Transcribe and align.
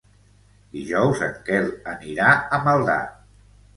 Dijous 0.77 1.21
en 1.27 1.37
Quel 1.49 1.69
anirà 1.93 2.31
a 2.59 2.63
Maldà. 2.69 2.97